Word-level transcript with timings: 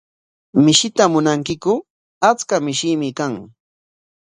¿Mishita 0.63 1.03
munankiku? 1.11 1.73
Achka 2.29 2.55
mishiimi 2.65 3.09
kan. 3.17 3.33